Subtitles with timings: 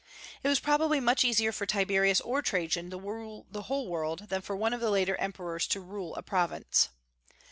[0.41, 4.41] It was probably much easier for Tiberius or Trajan to rule the whole world than
[4.41, 6.89] for one of the later emperors to rule a province.